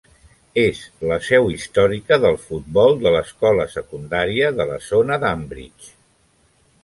[0.67, 0.79] Es
[1.09, 5.93] la seu històrica del futbol de l'escola secundària de la zona d'Ambridge.